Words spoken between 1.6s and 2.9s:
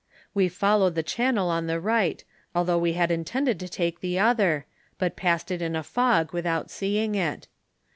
the right) although